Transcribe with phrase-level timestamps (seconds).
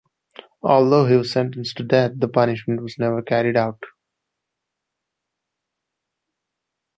[0.63, 3.83] Although he was sentenced to death, the punishment was never carried out.